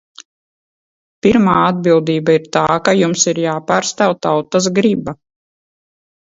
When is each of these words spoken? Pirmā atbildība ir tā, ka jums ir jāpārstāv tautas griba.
Pirmā 1.25 1.57
atbildība 1.65 2.39
ir 2.39 2.49
tā, 2.59 2.65
ka 2.89 2.97
jums 3.03 3.29
ir 3.35 3.43
jāpārstāv 3.45 4.17
tautas 4.29 4.73
griba. 4.81 5.19